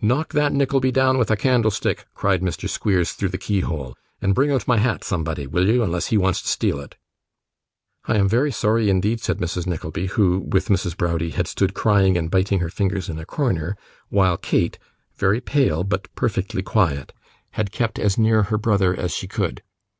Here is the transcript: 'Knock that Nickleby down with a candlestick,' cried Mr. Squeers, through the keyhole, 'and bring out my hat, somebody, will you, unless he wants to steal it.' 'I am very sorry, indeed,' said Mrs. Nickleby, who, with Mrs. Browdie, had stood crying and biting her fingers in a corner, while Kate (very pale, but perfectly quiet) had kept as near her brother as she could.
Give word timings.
'Knock 0.00 0.34
that 0.34 0.52
Nickleby 0.52 0.92
down 0.92 1.18
with 1.18 1.32
a 1.32 1.36
candlestick,' 1.36 2.04
cried 2.14 2.42
Mr. 2.42 2.68
Squeers, 2.68 3.10
through 3.14 3.30
the 3.30 3.36
keyhole, 3.38 3.96
'and 4.22 4.32
bring 4.32 4.52
out 4.52 4.68
my 4.68 4.76
hat, 4.78 5.02
somebody, 5.02 5.48
will 5.48 5.66
you, 5.66 5.82
unless 5.82 6.06
he 6.14 6.16
wants 6.16 6.40
to 6.42 6.46
steal 6.48 6.78
it.' 6.78 6.94
'I 8.04 8.18
am 8.18 8.28
very 8.28 8.52
sorry, 8.52 8.88
indeed,' 8.88 9.20
said 9.20 9.38
Mrs. 9.38 9.66
Nickleby, 9.66 10.06
who, 10.14 10.44
with 10.52 10.68
Mrs. 10.68 10.96
Browdie, 10.96 11.30
had 11.30 11.48
stood 11.48 11.74
crying 11.74 12.16
and 12.16 12.30
biting 12.30 12.60
her 12.60 12.70
fingers 12.70 13.08
in 13.08 13.18
a 13.18 13.24
corner, 13.26 13.76
while 14.10 14.36
Kate 14.36 14.78
(very 15.16 15.40
pale, 15.40 15.82
but 15.82 16.06
perfectly 16.14 16.62
quiet) 16.62 17.12
had 17.54 17.72
kept 17.72 17.98
as 17.98 18.16
near 18.16 18.44
her 18.44 18.58
brother 18.58 18.94
as 18.94 19.12
she 19.12 19.26
could. 19.26 19.64